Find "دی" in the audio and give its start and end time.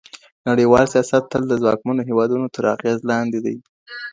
3.45-3.55